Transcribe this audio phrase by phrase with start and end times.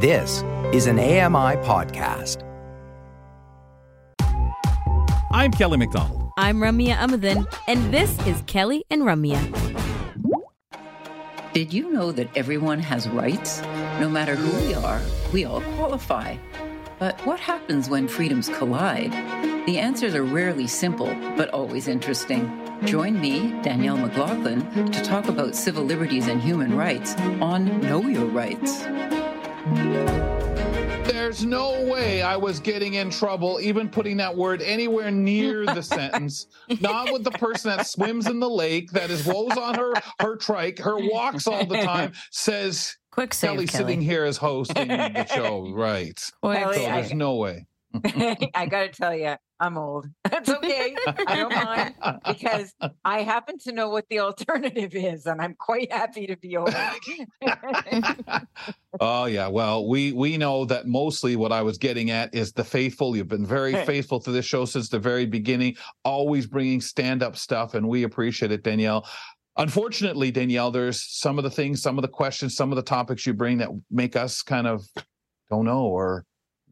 [0.00, 2.44] This is an AMI podcast.
[5.32, 6.30] I'm Kelly McDonald.
[6.38, 9.42] I'm Ramya Amuthan, and this is Kelly and Ramya.
[11.52, 13.60] Did you know that everyone has rights?
[13.98, 15.00] No matter who we are,
[15.32, 16.36] we all qualify.
[17.00, 19.10] But what happens when freedoms collide?
[19.66, 22.48] The answers are rarely simple, but always interesting.
[22.84, 28.26] Join me, Danielle McLaughlin, to talk about civil liberties and human rights on Know Your
[28.26, 28.84] Rights.
[31.04, 35.82] There's no way I was getting in trouble, even putting that word anywhere near the
[35.82, 36.46] sentence.
[36.80, 40.36] Not with the person that swims in the lake, that is woes on her her
[40.36, 43.84] trike, her walks all the time, says Quick save, Kelly, Kelly.
[43.84, 45.70] sitting here as hosting the show.
[45.74, 46.18] Right.
[46.42, 47.66] Quick So Kelly, I- there's no way.
[48.54, 50.06] I got to tell you, I'm old.
[50.30, 50.94] That's okay.
[51.06, 51.94] I don't mind
[52.26, 56.56] because I happen to know what the alternative is, and I'm quite happy to be
[56.56, 56.74] old.
[59.00, 62.64] oh yeah well we we know that mostly what i was getting at is the
[62.64, 67.36] faithful you've been very faithful to this show since the very beginning always bringing stand-up
[67.36, 69.06] stuff and we appreciate it danielle
[69.58, 73.26] unfortunately danielle there's some of the things some of the questions some of the topics
[73.26, 74.84] you bring that make us kind of
[75.50, 76.24] don't know or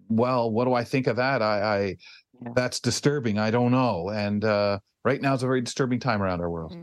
[0.09, 1.97] well what do i think of that i i
[2.43, 2.53] Yeah.
[2.55, 6.41] that's disturbing i don't know and uh right now is a very disturbing time around
[6.41, 6.77] our world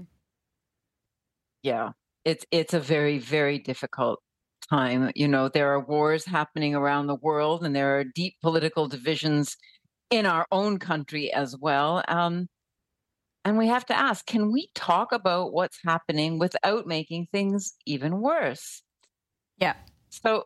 [1.64, 1.92] yeah,
[2.26, 4.22] it's it's a very very difficult
[4.70, 5.12] time.
[5.16, 9.56] You know, there are wars happening around the world, and there are deep political divisions
[10.12, 12.04] in our own country as well.
[12.08, 12.48] Um,
[13.46, 18.22] and we have to ask: Can we talk about what's happening without making things even
[18.22, 18.84] worse?
[19.58, 19.76] Yeah.
[20.10, 20.46] So,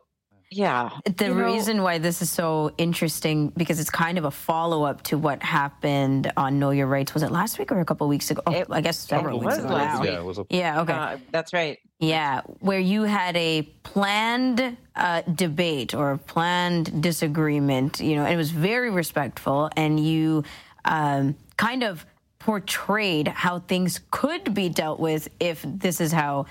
[0.50, 4.30] yeah, The you know- reason why this is so interesting because it's kind of a
[4.30, 7.12] follow up to what happened on Know Your Rights.
[7.14, 8.42] Was it last week or a couple of weeks ago?
[8.46, 9.74] Oh, It- I guess several it weeks was ago.
[9.74, 10.00] last now.
[10.00, 10.10] week.
[10.10, 10.80] yeah it was a Yeah.
[10.82, 10.92] Okay.
[10.92, 11.78] uh, that's right.
[12.00, 18.32] Yeah, where you had a planned uh, debate or a planned disagreement, you know, and
[18.32, 20.44] it was very respectful, and you
[20.84, 22.06] um, kind of
[22.38, 26.46] portrayed how things could be dealt with if this is how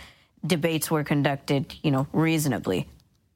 [0.46, 2.88] debates were conducted, you know, reasonably.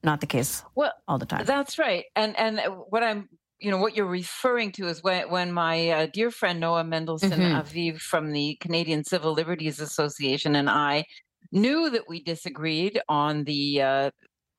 [0.03, 1.45] Not the case Well, all the time.
[1.45, 2.05] That's right.
[2.15, 3.29] And and what I'm
[3.59, 7.31] you know what you're referring to is when when my uh, dear friend Noa Mendelsohn
[7.31, 7.61] Mhm.
[7.61, 11.05] Aviv from the Canadian Civil Liberties Association and I
[11.51, 14.11] knew that we disagreed on the uh,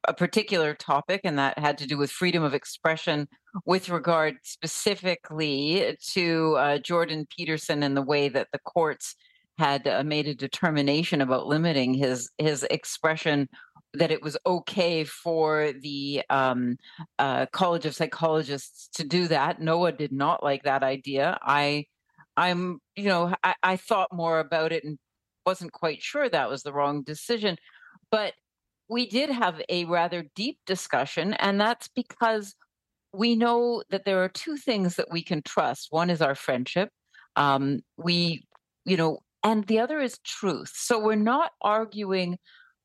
[0.08, 3.28] a particular topic, and that had to do with freedom of expression
[3.64, 9.14] with regard specifically to uh, Jordan Peterson and the way that the courts
[9.58, 13.48] had uh, made a determination about limiting his his expression
[13.94, 16.76] that it was okay for the um,
[17.18, 19.60] uh, College of Psychologists to do that.
[19.60, 21.38] Noa did not like that idea.
[21.42, 21.86] I,
[22.36, 24.98] I'm, you know, I, I thought more about it and
[25.44, 27.58] wasn't quite sure that was the wrong decision.
[28.10, 28.32] But
[28.88, 32.54] we did have a rather deep discussion, and that's because
[33.12, 35.88] we know that there are two things that we can trust.
[35.90, 36.88] One is our friendship.
[37.36, 38.46] Um, we,
[38.84, 40.72] you know, and the other is truth.
[40.74, 42.38] So we're not arguing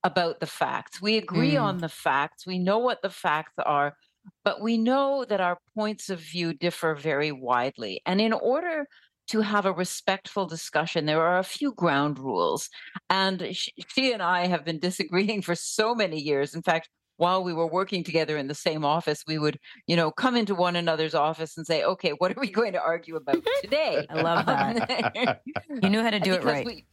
[0.04, 1.02] about the facts.
[1.02, 1.64] We agree Mm.
[1.64, 2.46] on the facts.
[2.46, 3.96] We know what the facts are,
[4.44, 8.02] but we know that our points of view differ very widely.
[8.06, 8.88] And in order
[9.30, 12.70] to have a respectful discussion, there are a few ground rules.
[13.10, 16.54] And she, she and I have been disagreeing for so many years.
[16.56, 20.12] In fact, while we were working together in the same office, we would, you know,
[20.12, 23.44] come into one another's office and say, "Okay, what are we going to argue about
[23.64, 25.42] today?" I love that.
[25.82, 26.66] You knew how to do it right.
[26.66, 26.86] we-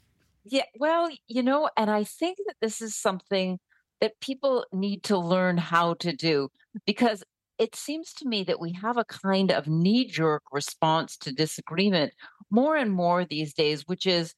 [0.45, 3.59] yeah, well, you know, and I think that this is something
[4.01, 6.49] that people need to learn how to do
[6.87, 7.23] because
[7.59, 12.13] it seems to me that we have a kind of knee jerk response to disagreement
[12.51, 14.35] more and more these days, which is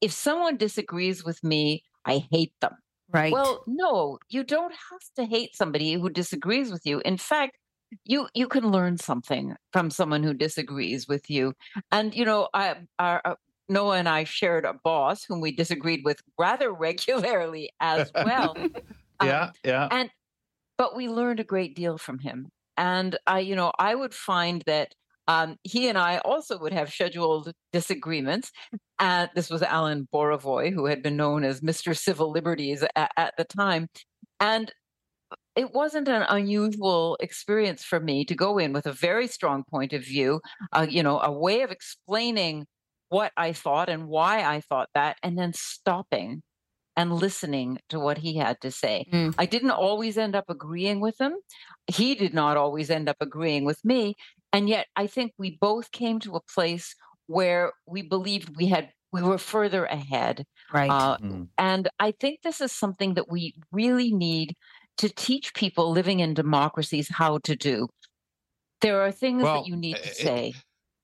[0.00, 2.72] if someone disagrees with me, I hate them.
[3.12, 3.32] right.
[3.32, 7.02] Well, no, you don't have to hate somebody who disagrees with you.
[7.04, 7.58] In fact,
[8.04, 11.54] you you can learn something from someone who disagrees with you.
[11.90, 13.34] And you know, I our uh,
[13.70, 18.56] Noa and I shared a boss whom we disagreed with rather regularly as well.
[19.22, 19.86] Um, yeah yeah.
[19.90, 20.08] and
[20.78, 22.48] but we learned a great deal from him.
[22.78, 24.94] And i you know i would find that
[25.28, 28.50] um, he and i also would have scheduled disagreements.
[28.98, 33.34] Uh, this was alan borovoy who had been known as mr civil liberties at, at
[33.36, 33.88] the time.
[34.40, 34.72] And
[35.54, 39.92] it wasn't an unusual experience for me to go in with a very strong point
[39.92, 40.40] of view
[40.72, 42.64] uh, you know a way of explaining
[43.10, 46.42] what i thought and why i thought that and then stopping
[46.96, 49.06] and listening to what he had to say.
[49.12, 49.32] Mm.
[49.38, 51.34] I didn't always end up agreeing with him.
[51.86, 54.16] He did not always end up agreeing with me.
[54.52, 56.94] And yet I think we both came to a place
[57.26, 60.44] where we believed we had we were further ahead.
[60.74, 60.90] right.
[60.90, 61.48] Uh, Mm.
[61.56, 64.54] and I think this is something that we really need
[64.98, 67.88] to teach people living in democracies how to do.
[68.82, 70.54] There are things Well, that you need to it- say.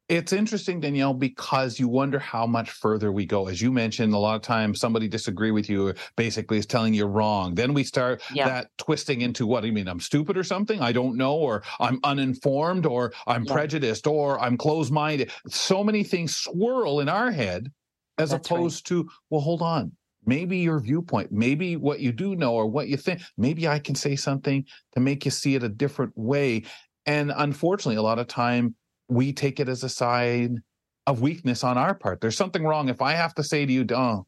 [0.08, 3.48] It's interesting, Danielle, because you wonder how much further we go.
[3.48, 7.06] As you mentioned, a lot of times somebody disagree with you, basically is telling you
[7.06, 7.56] wrong.
[7.56, 8.46] Then we start Yeah.
[8.46, 9.88] that twisting into what do you mean?
[9.88, 10.80] I'm stupid or something?
[10.80, 13.52] I don't know, or I'm uninformed, or I'm Yeah.
[13.54, 15.32] prejudiced, or I'm closed-minded.
[15.48, 17.72] So many things swirl in our head,
[18.16, 18.58] as That's right.
[18.58, 19.90] opposed to, well, hold on.
[20.24, 23.96] Maybe your viewpoint, maybe what you do know or what you think, maybe I can
[23.96, 24.64] say something
[24.94, 26.62] to make you see it a different way.
[27.06, 28.76] And unfortunately, a lot of time
[29.08, 30.62] we take it as a sign
[31.06, 32.20] of weakness on our part.
[32.20, 32.88] There's something wrong.
[32.88, 34.26] If I have to say to you, oh,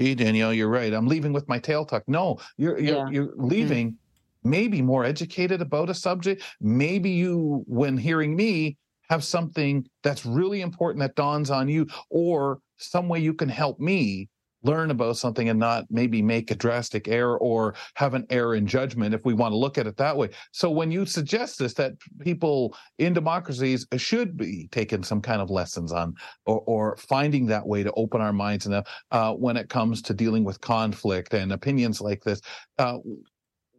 [0.00, 0.92] gee, Danielle, you're right.
[0.92, 2.08] I'm leaving with my tail tucked.
[2.08, 3.10] No, you're you're Yeah.
[3.10, 3.50] you're mm.
[3.50, 3.98] leaving
[4.42, 6.42] maybe more educated about a subject.
[6.60, 8.76] Maybe you, when hearing me,
[9.10, 13.78] have something that's really important that dawns on you, or some way you can help
[13.78, 14.28] me
[14.64, 18.66] learn about something and not maybe make a drastic error or have an error in
[18.66, 20.30] judgment if we want to look at it that way.
[20.52, 25.50] So when you suggest this, that people in democracies should be taking some kind of
[25.50, 26.14] lessons on
[26.46, 30.14] or, or finding that way to open our minds and uh, when it comes to
[30.14, 32.40] dealing with conflict and opinions like this,
[32.78, 32.98] uh,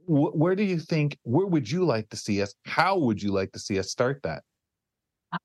[0.06, 2.54] wh- where do you think, where would you like to see us?
[2.66, 4.44] How would you like to see us start that?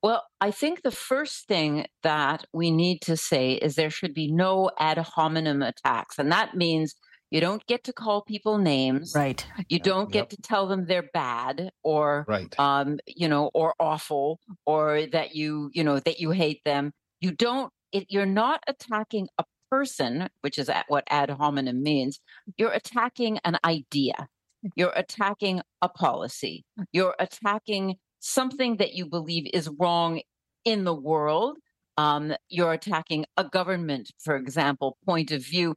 [0.01, 4.31] Well, I think the first thing that we need to say is there should be
[4.31, 6.17] no ad hominem attacks.
[6.19, 6.95] And that means
[7.29, 9.13] you don't get to call people names.
[9.15, 9.45] Right.
[9.69, 10.29] You don't get Yep.
[10.29, 12.53] to tell them they're bad or Right.
[12.59, 16.91] um, you know, or awful, or that you, you know, that you hate them.
[17.21, 17.71] You don't.
[17.91, 22.19] It, you're not attacking a person, which is at what ad hominem means.
[22.57, 24.27] You're attacking an idea.
[24.75, 26.65] You're attacking a policy.
[26.91, 30.21] You're attacking something that you believe is wrong
[30.63, 31.57] in the world.
[31.97, 35.75] Um, you're attacking a government, for example, point of view.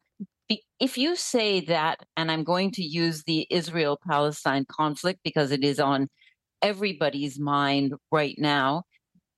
[0.79, 5.65] If you say that, and I'm going to use the Israel Palestine conflict because it
[5.65, 6.09] is on
[6.63, 8.85] everybody's mind right now.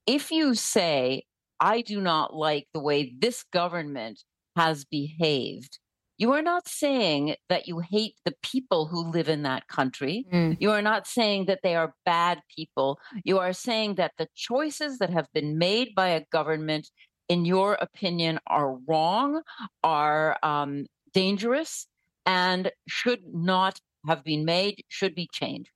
[0.06, 1.22] If you say,
[1.60, 4.22] I do not like the way this government
[4.56, 5.78] has behaved,
[6.18, 10.26] you are not saying that you hate the people who live in that country.
[10.32, 10.56] Mm.
[10.60, 12.98] You are not saying that they are bad people.
[13.24, 16.90] You are saying that the choices that have been made by a government,
[17.28, 19.42] in your opinion, are wrong,
[19.82, 21.86] are um, dangerous,
[22.24, 25.70] and should not have been made, should be changed.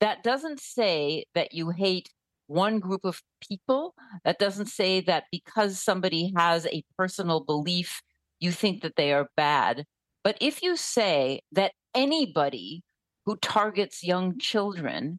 [0.00, 2.10] That doesn't say that you hate
[2.46, 3.94] one group of people.
[4.24, 8.02] That doesn't say that because somebody has a personal belief,
[8.40, 9.84] you think that they are bad.
[10.24, 12.82] But if you say that anybody
[13.26, 15.18] who targets young children,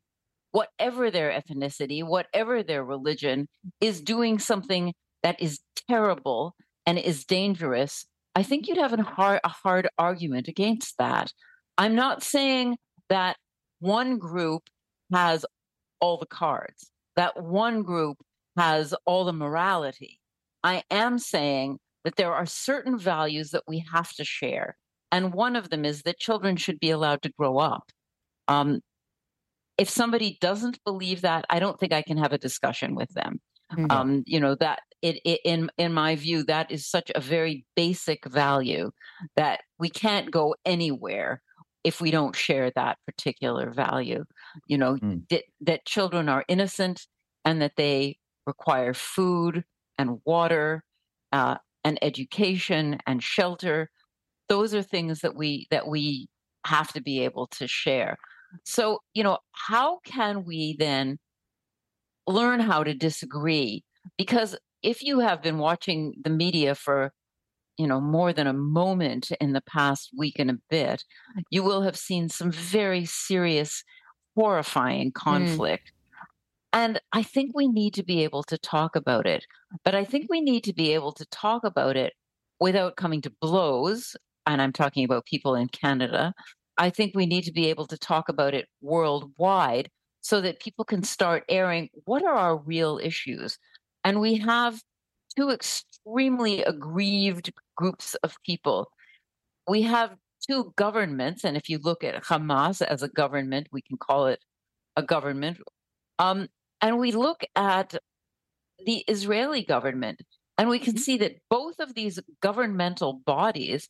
[0.51, 3.47] whatever their ethnicity, whatever their religion,
[3.81, 4.93] is doing something
[5.23, 6.55] that is terrible
[6.85, 8.05] and is dangerous,
[8.35, 11.31] I think you'd have a hard, a hard argument against that.
[11.77, 12.77] I'm not saying
[13.09, 13.37] that
[13.79, 14.63] one group
[15.11, 15.45] has
[15.99, 18.17] all the cards, that one group
[18.57, 20.19] has all the morality.
[20.63, 24.77] I am saying that there are certain values that we have to share.
[25.11, 27.91] And one of them is that children should be allowed to grow up.
[28.47, 28.81] Um,
[29.77, 33.39] if somebody doesn't believe that, I don't think I can have a discussion with them.
[33.71, 33.87] Mhm.
[33.89, 37.65] Um, you know that it, it in in my view that is such a very
[37.75, 38.91] basic value
[39.35, 41.41] that we can't go anywhere
[41.83, 44.25] if we don't share that particular value.
[44.67, 45.27] You know Mm.
[45.29, 47.07] that that children are innocent
[47.45, 49.63] and that they require food
[49.97, 50.83] and water
[51.31, 51.57] uh,
[51.89, 53.89] and education and shelter.
[54.47, 56.29] Those are things that we that we
[56.65, 58.17] have to be able to share.
[58.63, 61.17] So, you know, how can we then
[62.27, 63.83] learn how to disagree?
[64.17, 67.11] Because if you have been watching the media for,
[67.77, 71.03] you know, more than a moment in the past week and a bit,
[71.49, 73.83] you will have seen some very serious,
[74.35, 75.15] horrifying mm.
[75.15, 75.91] conflict.
[76.71, 79.45] And I think we need to be able to talk about it.
[79.83, 82.13] But I think we need to be able to talk about it
[82.59, 84.15] without coming to blows.
[84.45, 86.33] And I'm talking about people in Canada.
[86.77, 89.89] I think we need to be able to talk about it worldwide
[90.21, 93.57] so that people can start airing what are our real issues.
[94.03, 94.81] And we have
[95.37, 98.91] two extremely aggrieved groups of people.
[99.67, 100.15] We have
[100.47, 104.39] two governments, and if you look at Hamas as a government, we can call it
[104.95, 105.59] a government.
[106.17, 106.47] Um,
[106.81, 107.95] and we look at
[108.85, 110.21] the Israeli government,
[110.57, 113.89] and we can see that both of these governmental bodies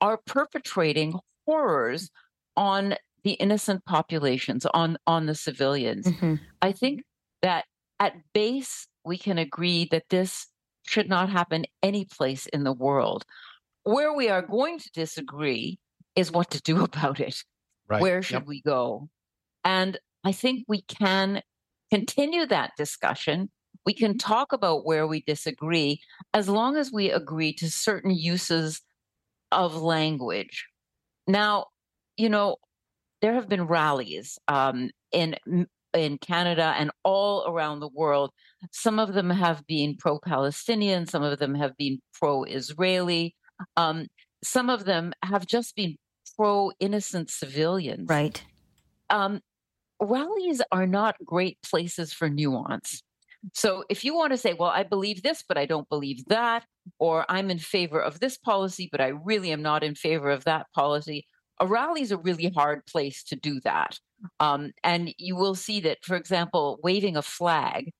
[0.00, 2.10] are perpetrating horrors
[2.56, 6.06] on the innocent populations, on, on the civilians.
[6.06, 6.40] Mhm.
[6.62, 7.02] I think
[7.42, 7.64] that
[7.98, 10.46] at base, we can agree that this
[10.86, 13.24] should not happen any place in the world.
[13.82, 15.78] Where we are going to disagree
[16.14, 17.42] is what to do about it.
[17.88, 18.00] Right.
[18.00, 18.46] Where should Yep.
[18.46, 19.08] we go?
[19.64, 21.42] And I think we can
[21.90, 23.50] continue that discussion.
[23.86, 26.00] We can talk about where we disagree
[26.34, 28.82] as long as we agree to certain uses
[29.50, 30.66] of language.
[31.26, 31.66] Now,
[32.16, 32.56] you know,
[33.22, 35.36] there have been rallies um, in
[35.94, 38.30] in Canada and all around the world.
[38.72, 41.06] Some of them have been pro-Palestinian.
[41.06, 43.34] Some of them have been pro-Israeli.
[43.76, 44.06] Um,
[44.44, 45.96] some of them have just been
[46.36, 48.08] pro-innocent civilians.
[48.08, 48.44] Right.
[49.10, 49.40] Um,
[50.00, 53.02] rallies are not great places for nuance.
[53.54, 56.66] So if you want to say, well, I believe this, but I don't believe that,
[56.98, 60.44] or I'm in favor of this policy, but I really am not in favor of
[60.44, 61.26] that policy,
[61.60, 63.98] a rally is a really hard place to do that.
[64.40, 67.90] Um, and you will see that, for example, waving a flag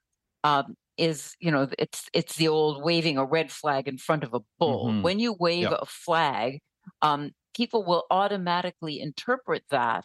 [0.44, 4.34] um, is, you know, it's it's the old waving a red flag in front of
[4.34, 4.96] a bull.
[4.96, 5.00] Mhm.
[5.00, 5.72] When you wave Yep.
[5.72, 6.60] a flag,
[7.02, 10.04] um, people will automatically interpret that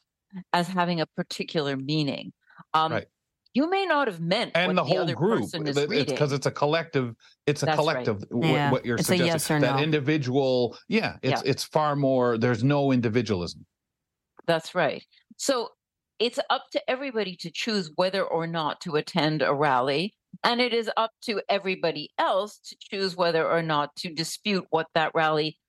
[0.54, 2.34] as having a particular meaning.
[2.74, 3.08] Um, Right.
[3.56, 6.06] You may not have meant and what the whole other group person is it's reading.
[6.16, 7.14] because it's a collective
[7.46, 8.04] it's a That's right.
[8.04, 8.72] collective wh- Yeah.
[8.72, 9.84] what you're It's a suggesting yes or that no.
[9.84, 13.64] individual yeah it's it's far more there's no individualism
[14.48, 15.06] That's right.
[15.38, 15.70] So
[16.18, 20.16] it's up to everybody to choose whether or not to attend a rally.
[20.44, 24.88] And it is up to everybody else to choose whether or not to dispute what
[24.96, 25.60] that rally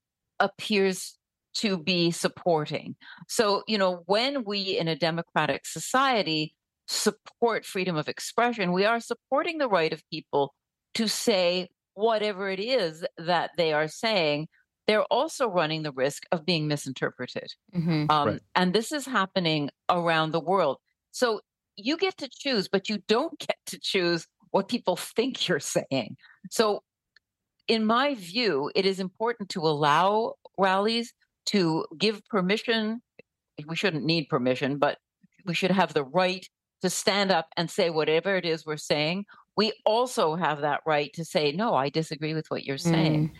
[0.40, 1.18] appears
[1.54, 2.96] to be supporting.
[3.28, 6.54] So, you know, when we in a democratic society
[6.86, 10.54] support freedom of expression, we are supporting the right of people
[10.94, 14.48] to say whatever it is that they are saying.
[14.86, 17.48] They're also running the risk of being misinterpreted.
[17.72, 18.40] hmm Um, Right.
[18.54, 20.78] And this is happening around the world.
[21.10, 21.40] So
[21.76, 26.16] you get to choose, but you don't get to choose what people think you're saying.
[26.50, 26.82] So,
[27.66, 31.14] in my view, it is important to allow rallies
[31.46, 33.00] to give permission.
[33.66, 34.98] We shouldn't need permission, but
[35.44, 36.46] we should have the right
[36.82, 39.24] to stand up and say whatever it is we're saying.
[39.56, 43.32] We also have that right to say, no, I disagree with what you're saying.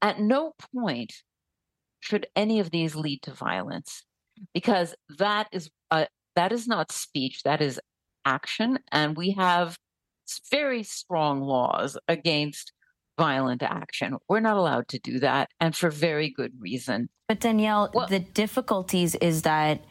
[0.00, 1.12] At no point
[2.00, 4.04] should any of these lead to violence
[4.54, 7.80] because that is uh, that is not speech that is
[8.24, 9.76] action and we have
[10.50, 12.72] very strong laws against
[13.18, 17.90] violent action we're not allowed to do that and for very good reason But Danielle,
[17.92, 19.84] Well- the difficulties is that,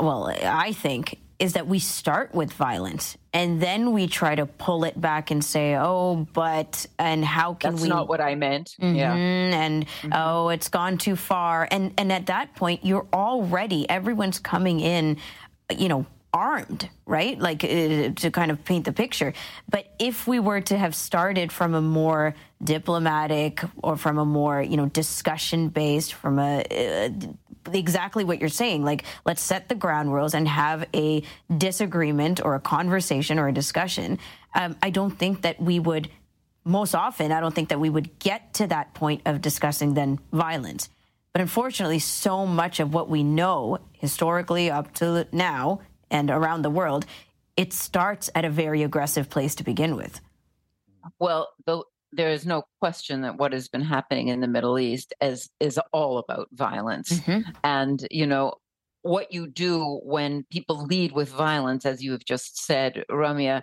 [0.00, 4.82] well, I think, is that we start with violence and then we try to pull
[4.82, 7.88] it back and say, oh, but, and how can that's we.
[7.88, 11.68] not what i meant Mhm, yeah And oh, it's gone too far.
[11.70, 15.16] And and at that point, you're already everyone's coming in,
[15.82, 16.06] you know,
[16.38, 17.38] armed, right?
[17.38, 19.32] Like uh, to kind of paint the picture.
[19.68, 24.62] But if we were to have started from a more diplomatic or from a more
[24.62, 27.10] you know discussion based, from a uh,
[27.74, 28.84] exactly what you're saying.
[28.84, 31.22] Like, let's set the ground rules and have a
[31.54, 34.18] disagreement or a conversation or a discussion.
[34.54, 36.08] Um, I don't think that we would
[36.64, 40.18] most often, I don't think that we would get to that point of discussing then
[40.32, 40.90] violence.
[41.32, 45.80] But unfortunately, so much of what we know historically up to now
[46.10, 47.06] and around the world,
[47.56, 50.20] it starts at a very aggressive place to begin with.
[51.18, 55.12] Well, the, there is no question that what has been happening in the Middle East
[55.20, 57.20] is is all about violence,
[57.64, 58.54] and you know
[59.02, 63.62] what you do when people lead with violence, as you have just said, Ramya,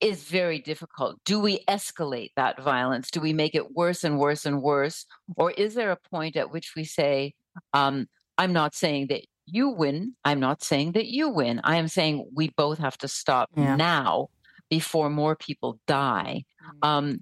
[0.00, 1.18] is very difficult.
[1.24, 3.10] Do we escalate that violence?
[3.10, 6.50] Do we make it worse and worse and worse, or is there a point at
[6.52, 7.34] which we say,
[7.72, 10.14] um, "I'm not saying that you win.
[10.24, 11.60] I'm not saying that you win.
[11.64, 13.76] I am saying we both have to stop Yeah.
[13.76, 14.28] now."
[14.70, 16.44] before more people die.
[16.82, 17.18] Um,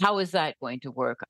[0.00, 1.20] how is that going to work?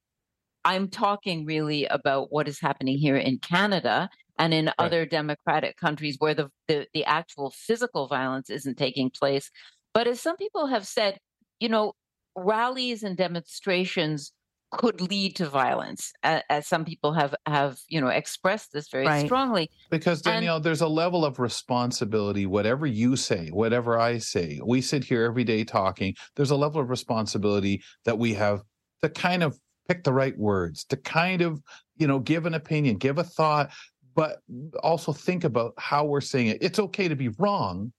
[0.65, 6.17] I'm talking really about what is happening here in Canada and in other democratic countries
[6.19, 9.51] where the, the, the actual physical violence isn't taking place.
[9.95, 11.19] But as some people have said,
[11.59, 11.95] you know,
[12.37, 14.33] rallies and demonstrations
[14.71, 19.25] could lead to violence, as some people have have you know expressed this very Right.
[19.27, 19.71] strongly.
[19.91, 24.81] because And- danielle there's a level of responsibility whatever you say whatever i say we
[24.81, 28.63] sit here every day talking there's a level of responsibility that we have
[29.03, 29.59] to kind of
[29.89, 31.63] pick the right words to kind of
[31.97, 33.71] you know give an opinion give a thought
[34.15, 34.39] but
[34.83, 37.93] also think about how we're saying it it's okay to be wrong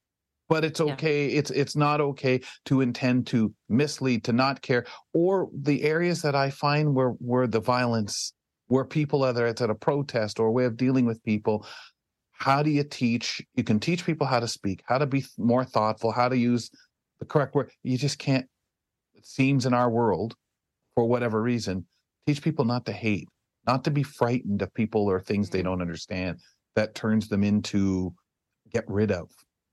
[0.50, 0.94] but it's Yeah.
[0.94, 6.22] okay it's it's not okay to intend to mislead to not care or the areas
[6.24, 8.34] that i find where where the violence
[8.68, 11.66] where people either it's at a protest or a way of dealing with people
[12.32, 13.42] how do you teach?
[13.56, 16.70] You can teach people how to speak how to be more thoughtful how to use
[17.20, 17.70] the correct word.
[17.84, 18.48] You just can't
[19.14, 20.36] it seems in our world
[20.96, 21.86] for whatever reason
[22.26, 23.28] teach people not to hate
[23.68, 25.68] not to be frightened of people or things they mm-hmm.
[25.68, 26.40] don't understand
[26.76, 28.14] that turns them into
[28.72, 29.30] get rid of,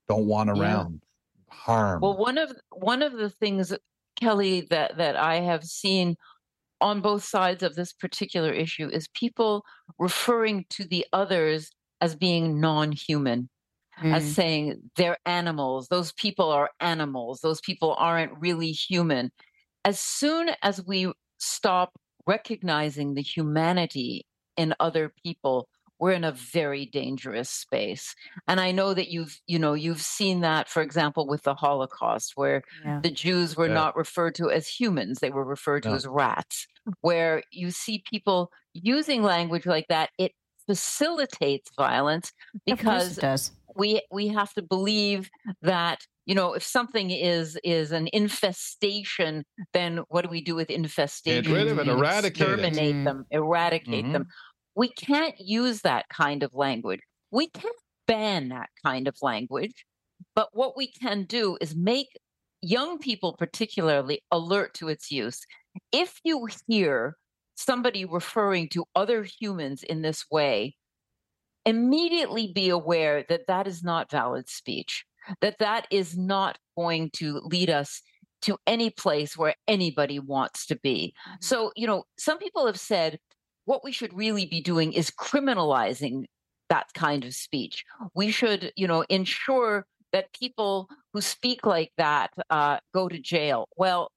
[0.08, 0.62] don't want Yeah.
[0.62, 1.02] around,
[1.50, 2.00] harm.
[2.02, 3.72] Well, one of one of the things,
[4.20, 6.16] Kelly, that that I have seen
[6.80, 9.64] on both sides of this particular issue is people
[9.98, 11.70] referring to the others
[12.02, 13.48] as being non-human,
[14.02, 14.34] as Mm.
[14.34, 15.88] saying they're animals.
[15.88, 17.40] Those people are animals.
[17.40, 19.32] Those people aren't really human.
[19.86, 21.92] As soon as we stop
[22.26, 24.26] recognizing the humanity
[24.58, 28.14] in other people, we're in a very dangerous space.
[28.48, 32.32] And I know that you've, you know, you've seen that, for example, with the Holocaust,
[32.36, 33.00] where Yeah.
[33.02, 33.74] the Jews were Yeah.
[33.74, 35.94] not referred to as humans, they were referred to No.
[35.94, 36.66] as rats,
[37.00, 40.32] where you see people using language like that, it
[40.66, 42.32] facilitates violence
[42.68, 43.52] Of because it does.
[43.76, 45.30] we we have to believe
[45.62, 50.70] that you know if something is is an infestation then what do we do with
[50.70, 52.68] infestation get rid of it, eradicate it.
[52.68, 53.04] exterminate Mm.
[53.04, 54.12] them eradicate Mhm.
[54.12, 54.26] them
[54.76, 57.00] we can't use that kind of language.
[57.30, 57.74] We can't
[58.06, 59.84] ban that kind of language
[60.34, 62.08] but what we can do is make
[62.62, 65.40] young people particularly alert to its use.
[65.92, 67.16] If you hear
[67.54, 70.76] somebody referring to other humans in this way
[71.64, 75.04] immediately be aware that that is not valid speech
[75.40, 78.02] that that is not going to lead us
[78.42, 81.12] to any place where anybody wants to be.
[81.28, 81.36] Mm-hmm.
[81.40, 83.18] So you know some people have said
[83.66, 86.24] what we should really be doing is criminalizing
[86.70, 87.84] that kind of speech.
[88.14, 93.68] We should you know ensure that people who speak like that uh, go to jail.
[93.76, 94.10] Well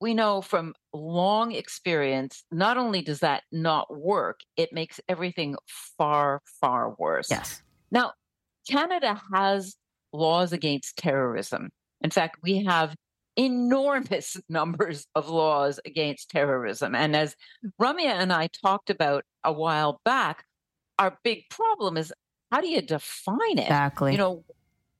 [0.00, 5.56] we know from long experience not only does that not work it makes everything
[5.96, 7.30] far far worse.
[7.30, 7.62] Yes.
[7.90, 8.12] now
[8.68, 9.76] canada has
[10.12, 11.70] laws against terrorism.
[12.00, 12.94] In fact we have
[13.36, 17.34] enormous numbers of laws against terrorism and as
[17.64, 17.70] mm.
[17.80, 20.44] ramya and i talked about a while back
[20.98, 22.12] our big problem is
[22.50, 23.62] how do you define it?
[23.62, 24.12] Exactly.
[24.12, 24.44] you know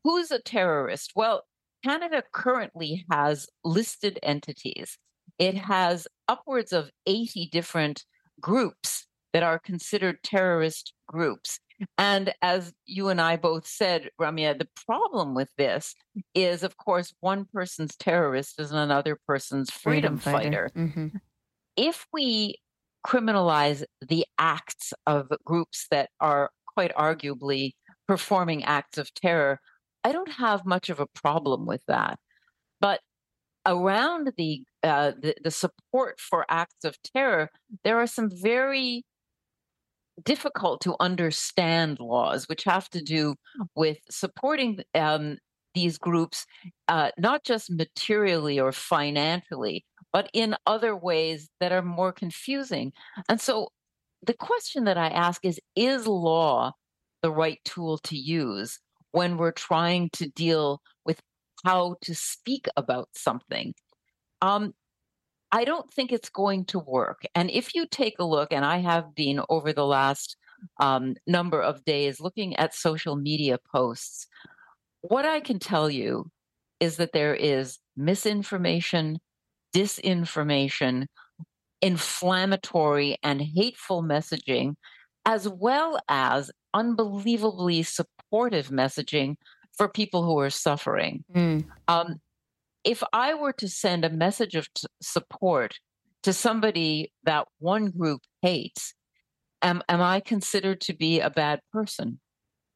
[0.04, 1.12] who's a terrorist?
[1.14, 1.42] Well
[1.84, 4.98] canada currently has listed entities.
[5.38, 8.04] It has upwards of 80 different
[8.40, 11.58] groups that are considered terrorist groups
[11.98, 15.94] and as you and i both said ramya the problem with this
[16.34, 20.70] is of course one person's terrorist is another person's freedom, fighter.
[20.74, 21.08] hmm
[21.76, 22.56] if we
[23.06, 27.72] criminalize the acts of groups that are quite arguably
[28.06, 29.58] performing acts of terror,
[30.04, 32.18] I don't have much of a problem with that.
[32.80, 33.00] But
[33.66, 37.50] around the, uh, the the support for acts of terror,
[37.84, 39.04] there are some very
[40.24, 43.34] difficult to understand laws, which have to do
[43.74, 45.38] with supporting um,
[45.74, 46.46] these groups,
[46.88, 52.92] uh, not just materially or financially, but in other ways that are more confusing.
[53.28, 53.68] And so
[54.24, 56.72] the question that I ask is Is law
[57.22, 58.78] the right tool to use
[59.12, 61.20] when we're trying to deal with
[61.64, 63.74] how to speak about something?
[64.40, 64.74] Um,
[65.52, 67.22] I don't think it's going to work.
[67.34, 70.36] And if you take a look, and I have been over the last
[70.80, 74.26] um, number of days looking at social media posts,
[75.02, 76.30] what I can tell you
[76.80, 79.18] is that there is misinformation,
[79.74, 81.06] disinformation,
[81.82, 84.76] inflammatory and hateful messaging,
[85.26, 89.36] as well as unbelievably supportive messaging
[89.76, 91.24] for people who are suffering.
[91.34, 91.64] Mm.
[91.88, 92.20] Um,
[92.84, 95.78] if I were to send a message of t- support
[96.22, 98.94] to somebody that one group hates,
[99.62, 102.20] am, am I considered to be a bad person?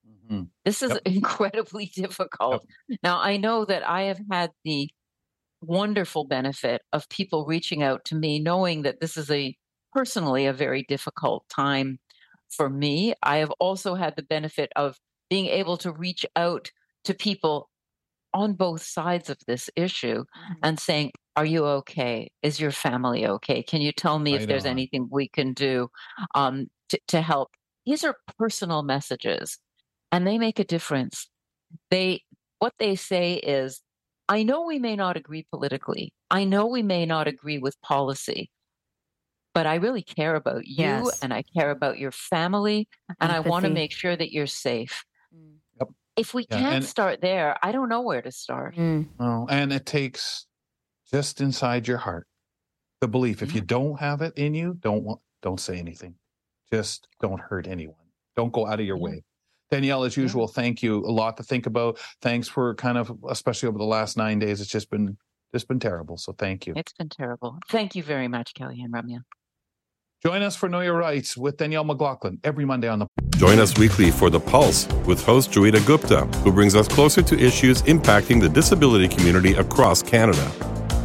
[0.04, 0.50] Mhm.
[0.64, 1.00] This is Yep.
[1.06, 2.64] incredibly difficult.
[3.02, 4.90] Now, I know that I have had the
[5.62, 9.56] wonderful benefit of people reaching out to me, knowing that this is a
[9.92, 11.98] personally a very difficult time
[12.50, 13.14] for me.
[13.22, 14.98] I have also had the benefit of
[15.30, 16.70] being able to reach out
[17.04, 17.70] to people
[18.37, 20.25] on both sides of this issue
[20.62, 22.31] and saying, Are you okay?
[22.42, 23.62] Is your family okay?
[23.62, 24.72] Can you tell me if there's on.
[24.72, 25.88] anything we can do
[26.35, 27.49] um, to, to help?
[27.87, 29.59] These are personal messages
[30.12, 31.29] and they make a difference.
[31.90, 32.22] They
[32.59, 33.81] what they say is,
[34.29, 36.12] I know we may not agree politically.
[36.31, 38.51] I know we may not agree with policy,
[39.55, 41.18] but I really care about you Yes.
[41.22, 42.88] and I care about your family
[43.20, 45.05] and I want to make sure that you're safe.
[45.35, 45.57] Mm.
[46.16, 46.26] Yep.
[46.26, 48.76] If we Yeah, can't start there, I don't know where to start.
[48.76, 49.09] Mm.
[49.20, 50.46] Oh, and it takes
[51.12, 52.26] just inside your heart
[53.00, 53.42] the belief.
[53.42, 56.14] If you don't have it in you, don't want, don't say anything.
[56.72, 57.96] Just don't hurt anyone.
[58.35, 59.02] Don't go out of your Yeah.
[59.02, 59.24] way.
[59.70, 60.22] Danielle, as Yeah.
[60.22, 61.05] usual, thank you.
[61.05, 61.98] A lot to think about.
[62.22, 64.61] Thanks for kind of, especially over the last nine days.
[64.61, 65.16] It's just been
[65.55, 66.16] just been terrible.
[66.18, 66.74] So thank you.
[66.76, 67.59] It's been terrible.
[67.68, 69.20] Thank you very much, Kelly and Ramya.
[70.26, 73.06] Join us for Know Your Rights with Danielle McLaughlin every Monday on the.
[73.36, 77.38] Join us weekly for The Pulse with host Joita Gupta, who brings us closer to
[77.38, 80.50] issues impacting the disability community across Canada.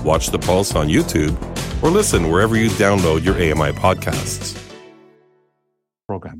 [0.03, 1.37] Watch The Pulse on YouTube
[1.83, 4.57] or listen wherever you download your AMI podcasts.
[6.07, 6.39] program.